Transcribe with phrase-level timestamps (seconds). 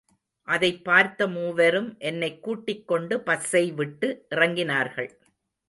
[0.47, 5.09] அதைப் பார்த்த மூவரும் என்னைக் கூட்டிக் கொண்டு பஸ்ஸை விட்டு இறங்கினார்கள்.